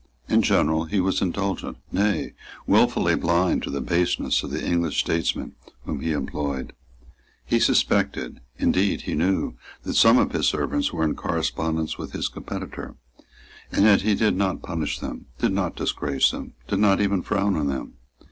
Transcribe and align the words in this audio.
In 0.27 0.41
general 0.41 0.85
he 0.85 0.99
was 0.99 1.21
indulgent, 1.21 1.77
nay, 1.91 2.33
wilfully 2.65 3.13
blind 3.13 3.61
to 3.61 3.69
the 3.69 3.81
baseness 3.81 4.41
of 4.41 4.49
the 4.49 4.65
English 4.65 4.99
statesmen 4.99 5.53
whom 5.85 5.99
he 5.99 6.11
employed. 6.11 6.73
He 7.45 7.59
suspected, 7.59 8.41
indeed 8.57 9.01
he 9.01 9.13
knew, 9.13 9.57
that 9.83 9.93
some 9.93 10.17
of 10.17 10.31
his 10.31 10.47
servants 10.47 10.91
were 10.91 11.03
in 11.03 11.13
correspondence 11.15 11.99
with 11.99 12.13
his 12.13 12.29
competitor; 12.29 12.95
and 13.71 13.85
yet 13.85 14.01
he 14.01 14.15
did 14.15 14.35
not 14.35 14.63
punish 14.63 14.97
them, 14.97 15.27
did 15.37 15.51
not 15.53 15.75
disgrace 15.75 16.31
them, 16.31 16.53
did 16.67 16.79
not 16.79 16.99
even 16.99 17.21
frown 17.21 17.55
on 17.55 17.67
them. 17.67 17.93